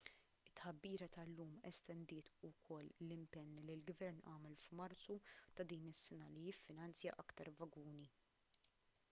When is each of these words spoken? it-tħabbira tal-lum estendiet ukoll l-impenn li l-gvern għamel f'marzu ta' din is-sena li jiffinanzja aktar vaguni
it-tħabbira 0.49 1.07
tal-lum 1.17 1.51
estendiet 1.71 2.31
ukoll 2.49 2.89
l-impenn 3.05 3.53
li 3.67 3.75
l-gvern 3.75 4.25
għamel 4.33 4.57
f'marzu 4.63 5.19
ta' 5.59 5.69
din 5.75 5.87
is-sena 5.93 6.33
li 6.39 6.49
jiffinanzja 6.49 7.17
aktar 7.27 7.55
vaguni 7.63 8.11